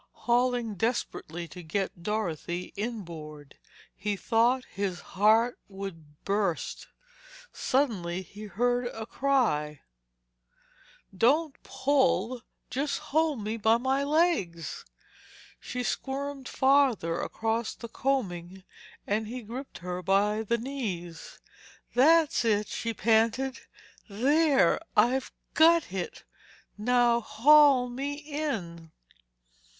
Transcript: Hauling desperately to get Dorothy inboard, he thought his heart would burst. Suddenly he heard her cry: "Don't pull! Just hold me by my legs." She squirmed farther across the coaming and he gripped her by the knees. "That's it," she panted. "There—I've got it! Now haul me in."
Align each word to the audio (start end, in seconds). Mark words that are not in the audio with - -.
Hauling 0.25 0.73
desperately 0.73 1.47
to 1.49 1.61
get 1.61 2.01
Dorothy 2.01 2.73
inboard, 2.75 3.59
he 3.95 4.15
thought 4.15 4.65
his 4.65 4.99
heart 4.99 5.59
would 5.69 6.25
burst. 6.25 6.87
Suddenly 7.53 8.23
he 8.23 8.45
heard 8.45 8.85
her 8.91 9.05
cry: 9.05 9.81
"Don't 11.15 11.55
pull! 11.61 12.41
Just 12.71 12.97
hold 13.13 13.43
me 13.43 13.57
by 13.57 13.77
my 13.77 14.03
legs." 14.03 14.85
She 15.59 15.83
squirmed 15.83 16.47
farther 16.47 17.21
across 17.21 17.75
the 17.75 17.87
coaming 17.87 18.63
and 19.05 19.27
he 19.27 19.43
gripped 19.43 19.77
her 19.85 20.01
by 20.01 20.41
the 20.41 20.57
knees. 20.57 21.37
"That's 21.93 22.43
it," 22.43 22.67
she 22.69 22.91
panted. 22.95 23.59
"There—I've 24.09 25.31
got 25.53 25.93
it! 25.93 26.23
Now 26.75 27.19
haul 27.19 27.87
me 27.87 28.15
in." 28.15 28.91